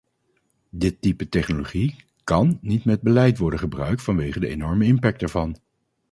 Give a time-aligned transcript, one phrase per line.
[0.69, 5.57] Dit type technologie kán niet met beleid worden gebruikt vanwege de enorme impact ervan.